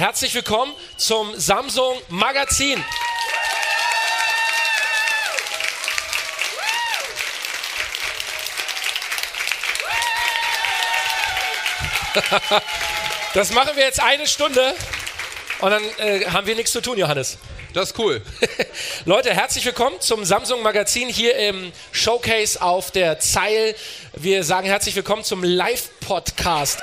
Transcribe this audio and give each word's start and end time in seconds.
Herzlich 0.00 0.34
willkommen 0.34 0.72
zum 0.96 1.38
Samsung 1.38 1.94
Magazin. 2.08 2.82
Das 13.34 13.52
machen 13.52 13.76
wir 13.76 13.84
jetzt 13.84 14.02
eine 14.02 14.26
Stunde 14.26 14.74
und 15.60 15.70
dann 15.70 15.82
äh, 15.98 16.24
haben 16.30 16.46
wir 16.46 16.56
nichts 16.56 16.72
zu 16.72 16.80
tun, 16.80 16.96
Johannes. 16.96 17.36
Das 17.74 17.90
ist 17.90 17.98
cool. 17.98 18.22
Leute, 19.04 19.34
herzlich 19.34 19.66
willkommen 19.66 20.00
zum 20.00 20.24
Samsung 20.24 20.62
Magazin 20.62 21.08
hier 21.08 21.36
im 21.36 21.72
Showcase 21.92 22.60
auf 22.60 22.90
der 22.90 23.20
Zeil. 23.20 23.76
Wir 24.14 24.42
sagen 24.44 24.66
herzlich 24.66 24.96
willkommen 24.96 25.22
zum 25.22 25.44
Live-Podcast. 25.44 26.80